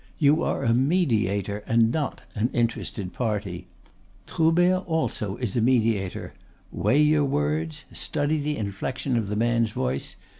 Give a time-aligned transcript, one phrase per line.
[0.17, 3.67] You are a mediator, and not an interested party.
[4.25, 6.33] Troubert also is a mediator.
[6.71, 10.15] Weigh your words; study the inflection of the man's voice.